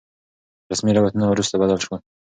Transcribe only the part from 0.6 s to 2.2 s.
رسمي روايتونه وروسته بدل شول.